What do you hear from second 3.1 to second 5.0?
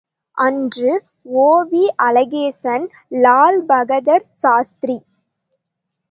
லால்பகதர் Shastri!